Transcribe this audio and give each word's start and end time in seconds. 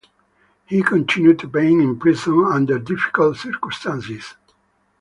He 0.65 0.81
continued 0.81 1.37
to 1.37 1.47
paint 1.47 1.79
in 1.79 1.99
prison 1.99 2.43
under 2.51 2.79
difficult 2.79 3.37
circumstances. 3.37 4.33